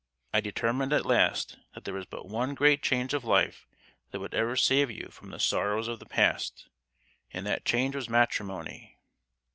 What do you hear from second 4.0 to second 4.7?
that would ever